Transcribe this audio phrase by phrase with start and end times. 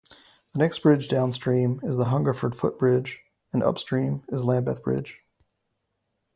[0.53, 3.19] The next bridge downstream is the Hungerford footbridge
[3.53, 5.19] and upstream is Lambeth Bridge.